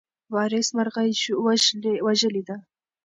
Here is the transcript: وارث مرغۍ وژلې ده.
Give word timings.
وارث 0.33 0.67
مرغۍ 0.75 1.11
وژلې 2.05 2.41
ده. 2.47 2.57